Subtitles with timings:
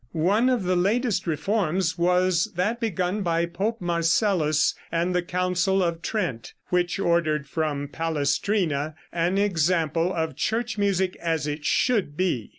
[0.13, 6.01] One of the latest reforms was that begun by Pope Marcellus and the Council of
[6.01, 12.49] Trent, which ordered from Palestrina an example of church music as it should be.